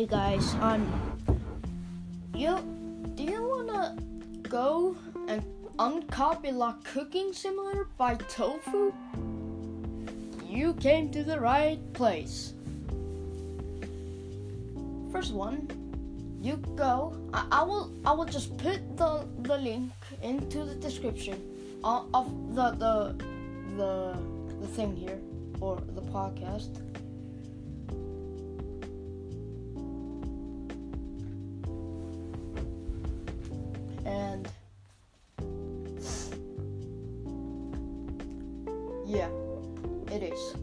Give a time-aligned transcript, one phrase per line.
[0.00, 0.80] Hey guys, um,
[2.34, 2.56] you
[3.16, 3.98] do you wanna
[4.48, 4.96] go
[5.28, 5.44] and
[5.78, 8.94] uncopy Lock Cooking Simulator by Tofu?
[10.48, 12.54] You came to the right place.
[15.12, 15.68] First one,
[16.40, 17.14] you go.
[17.34, 19.92] I, I will I will just put the the link
[20.22, 21.36] into the description
[21.84, 23.22] of, the the
[23.76, 24.16] the
[24.62, 25.20] the thing here
[25.60, 26.89] or the podcast.
[34.10, 34.48] And
[39.06, 39.28] yeah,
[40.10, 40.54] it is.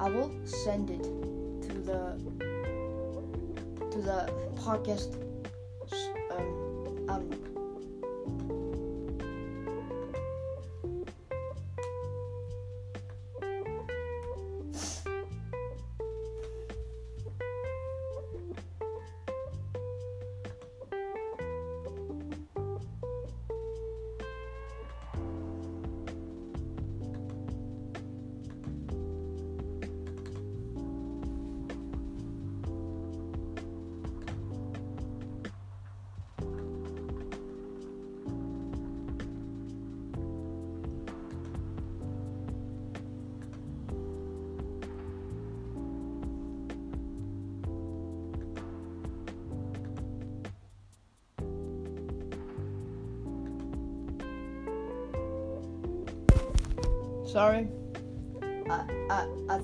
[0.00, 1.02] I will send it
[1.68, 2.00] to the
[3.90, 4.18] to the
[4.56, 5.14] podcast.
[5.92, 6.08] s-
[7.10, 7.26] Um,
[57.30, 57.68] Sorry.
[58.68, 59.60] I I I